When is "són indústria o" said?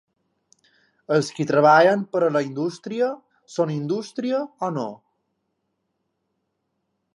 3.57-4.73